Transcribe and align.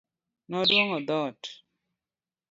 Noduong'o 0.49 0.99
dhoot. 1.07 1.41